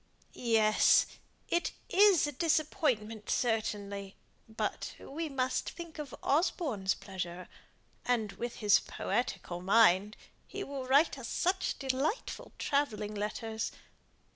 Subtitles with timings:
[0.33, 1.05] "Yes!
[1.47, 4.15] it is a disappointment certainly,
[4.49, 7.47] but we must think of Osborne's pleasure.
[8.03, 10.17] And with his poetical mind,
[10.47, 13.71] he will write us such delightful travelling letters.